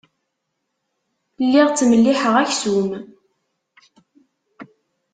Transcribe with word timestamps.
Lliɣ 1.45 1.67
ttmelliḥeɣ 1.69 2.35
aksum. 2.43 2.89